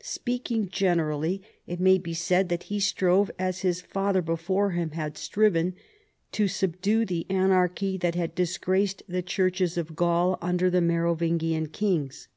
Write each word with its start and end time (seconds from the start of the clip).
Speaking 0.00 0.68
generally, 0.68 1.42
it 1.66 1.80
may 1.80 1.98
be 1.98 2.14
said 2.14 2.50
that 2.50 2.62
he 2.70 2.78
strove, 2.78 3.32
as 3.36 3.62
his 3.62 3.80
father 3.80 4.22
before 4.22 4.70
him 4.70 4.92
had 4.92 5.18
striven, 5.18 5.74
to 6.30 6.46
subdue 6.46 7.04
the 7.04 7.26
anarch 7.28 7.80
V 7.80 7.96
that 7.96 8.14
had 8.14 8.36
disgraced 8.36 9.02
the 9.08 9.22
churches 9.22 9.76
of 9.76 9.96
Gaul 9.96 10.38
under 10.40 10.70
the 10.70 10.80
Merovingian 10.80 11.66
kings. 11.70 12.28